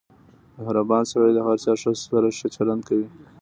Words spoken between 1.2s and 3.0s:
د هر چا سره ښه چلند